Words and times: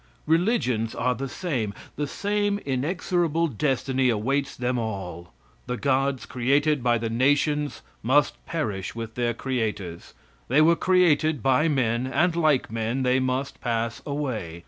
Religions 0.25 0.95
are 0.95 1.13
the 1.13 1.29
same. 1.29 1.75
The 1.95 2.07
same 2.07 2.57
inexorable 2.65 3.45
destiny 3.47 4.09
awaits 4.09 4.55
them 4.55 4.79
all. 4.79 5.31
The 5.67 5.77
gods 5.77 6.25
created 6.25 6.81
by 6.81 6.97
the 6.97 7.07
nations 7.07 7.83
must 8.01 8.43
perish 8.47 8.95
with 8.95 9.13
their 9.13 9.35
creators. 9.35 10.15
They 10.47 10.59
were 10.59 10.75
created 10.75 11.43
by 11.43 11.67
men, 11.67 12.07
and 12.07 12.35
like 12.35 12.71
men, 12.71 13.03
they 13.03 13.19
must 13.19 13.61
pass 13.61 14.01
away. 14.03 14.59